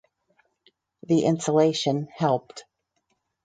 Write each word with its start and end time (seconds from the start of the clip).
The 1.03 1.25
insulation 1.25 2.07
helped. 2.11 2.65